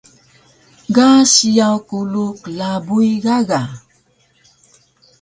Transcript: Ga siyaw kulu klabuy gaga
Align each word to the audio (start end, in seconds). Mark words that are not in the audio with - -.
Ga 0.95 1.09
siyaw 1.33 1.75
kulu 1.87 2.25
klabuy 2.41 3.09
gaga 3.23 3.61